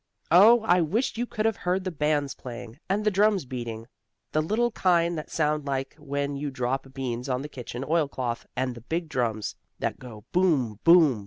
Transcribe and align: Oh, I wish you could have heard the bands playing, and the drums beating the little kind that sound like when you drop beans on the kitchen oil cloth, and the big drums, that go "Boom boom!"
Oh, 0.31 0.61
I 0.63 0.81
wish 0.81 1.15
you 1.15 1.27
could 1.27 1.45
have 1.45 1.57
heard 1.57 1.83
the 1.83 1.91
bands 1.91 2.33
playing, 2.33 2.79
and 2.89 3.05
the 3.05 3.11
drums 3.11 3.45
beating 3.45 3.85
the 4.31 4.41
little 4.41 4.71
kind 4.71 5.15
that 5.15 5.29
sound 5.29 5.65
like 5.67 5.95
when 5.99 6.35
you 6.35 6.49
drop 6.49 6.91
beans 6.91 7.29
on 7.29 7.43
the 7.43 7.47
kitchen 7.47 7.85
oil 7.87 8.07
cloth, 8.07 8.47
and 8.55 8.73
the 8.73 8.81
big 8.81 9.09
drums, 9.09 9.55
that 9.77 9.99
go 9.99 10.25
"Boom 10.31 10.79
boom!" 10.83 11.19